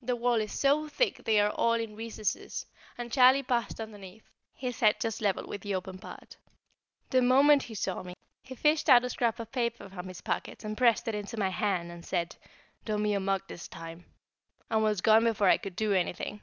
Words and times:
The 0.00 0.14
wall 0.14 0.36
is 0.40 0.52
so 0.56 0.86
thick 0.86 1.24
they 1.24 1.40
are 1.40 1.50
all 1.50 1.72
in 1.72 1.96
recesses, 1.96 2.66
and 2.96 3.10
Charlie 3.10 3.42
passed 3.42 3.80
underneath, 3.80 4.22
his 4.54 4.78
head 4.78 5.00
just 5.00 5.20
level 5.20 5.44
with 5.44 5.62
the 5.62 5.74
open 5.74 5.98
part. 5.98 6.36
The 7.10 7.20
moment 7.20 7.64
he 7.64 7.74
saw 7.74 8.04
me 8.04 8.14
he 8.44 8.54
fished 8.54 8.88
out 8.88 9.04
a 9.04 9.10
scrap 9.10 9.40
of 9.40 9.50
paper 9.50 9.88
from 9.88 10.06
his 10.06 10.20
pocket 10.20 10.62
and 10.62 10.78
pressed 10.78 11.08
it 11.08 11.16
into 11.16 11.36
my 11.36 11.48
hand, 11.48 11.90
and 11.90 12.06
said, 12.06 12.36
"Don't 12.84 13.02
be 13.02 13.12
a 13.12 13.18
mug 13.18 13.42
this 13.48 13.66
time," 13.66 14.04
and 14.70 14.84
was 14.84 15.00
gone 15.00 15.24
before 15.24 15.48
I 15.48 15.58
could 15.58 15.74
do 15.74 15.94
anything. 15.94 16.42